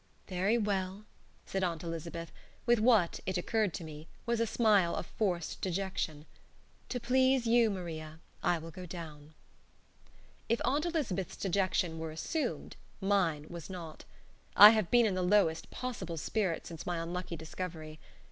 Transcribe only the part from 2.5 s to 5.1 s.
with what (it occurred to me) was a smile of